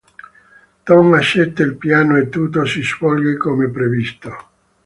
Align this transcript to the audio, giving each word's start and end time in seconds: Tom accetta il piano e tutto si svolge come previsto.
Tom 0.83 1.13
accetta 1.13 1.61
il 1.61 1.75
piano 1.77 2.17
e 2.17 2.27
tutto 2.27 2.65
si 2.65 2.81
svolge 2.81 3.37
come 3.37 3.69
previsto. 3.69 4.35